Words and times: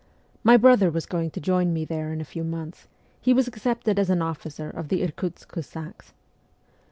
My 0.43 0.57
brother 0.57 0.89
was 0.89 1.05
going 1.05 1.29
to 1.29 1.39
join 1.39 1.71
me 1.73 1.85
there 1.85 2.11
in 2.11 2.21
a 2.21 2.25
few 2.25 2.43
months; 2.43 2.87
he 3.21 3.35
was 3.35 3.47
accepted 3.47 3.99
as 3.99 4.09
an 4.09 4.23
officer 4.23 4.67
of 4.67 4.87
the 4.87 5.03
Irkutsk 5.03 5.47
Cossacks. 5.49 6.13